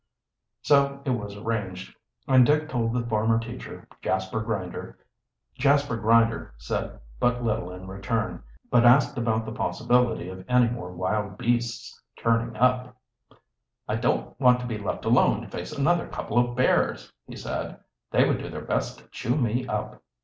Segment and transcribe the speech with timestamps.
[0.63, 1.95] So it was arranged,
[2.27, 3.87] and Dick told the former teacher.
[4.01, 4.95] Jasper Grinder
[6.57, 8.41] said but little in return,
[8.71, 12.97] but asked about the possibility of any more wild beasts turning up.
[13.87, 17.79] "I don't want to be left alone to face another couple of bears," he said.
[18.09, 20.01] "They would do their best to chew me up!"